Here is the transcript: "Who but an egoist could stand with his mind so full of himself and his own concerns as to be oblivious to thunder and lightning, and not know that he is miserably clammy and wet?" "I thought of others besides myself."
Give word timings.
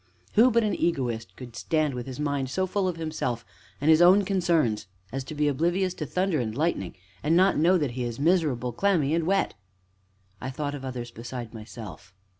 "Who 0.33 0.49
but 0.49 0.63
an 0.63 0.73
egoist 0.73 1.35
could 1.35 1.55
stand 1.55 1.93
with 1.93 2.07
his 2.07 2.19
mind 2.19 2.49
so 2.49 2.65
full 2.65 2.87
of 2.87 2.95
himself 2.97 3.45
and 3.79 3.87
his 3.87 4.01
own 4.01 4.25
concerns 4.25 4.87
as 5.11 5.23
to 5.25 5.35
be 5.35 5.47
oblivious 5.47 5.93
to 5.93 6.07
thunder 6.07 6.39
and 6.39 6.57
lightning, 6.57 6.95
and 7.21 7.37
not 7.37 7.55
know 7.59 7.77
that 7.77 7.91
he 7.91 8.03
is 8.03 8.19
miserably 8.19 8.71
clammy 8.71 9.13
and 9.13 9.27
wet?" 9.27 9.53
"I 10.41 10.49
thought 10.49 10.73
of 10.73 10.83
others 10.83 11.11
besides 11.11 11.53
myself." 11.53 12.15